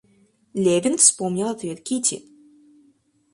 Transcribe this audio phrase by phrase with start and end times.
[0.55, 2.25] Левин вспомнил ответ Кити.